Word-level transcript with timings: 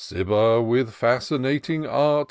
Gibber, 0.09 0.59
with 0.63 0.89
fascinating 0.91 1.85
art. 1.85 2.11